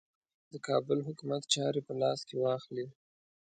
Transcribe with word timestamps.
د 0.51 0.53
کابل 0.67 0.99
حکومت 1.07 1.43
چاري 1.53 1.81
په 1.87 1.93
لاس 2.01 2.19
کې 2.27 2.35
واخلي. 2.43 2.85